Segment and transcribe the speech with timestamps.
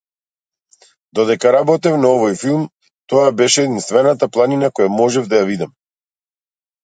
[1.17, 2.63] Додека работев на овој филм
[3.13, 5.77] тоа беше единствената планина која можев да ја видам.